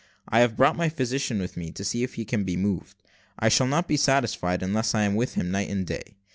[0.27, 3.03] "I have brought my physician with me, to see if he can be moved.
[3.37, 6.15] I shall not be satisfied unless I am with him night and day."